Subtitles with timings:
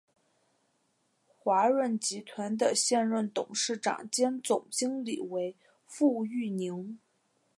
[1.27, 6.97] 华润集团的现任董事长兼总经理为傅育宁。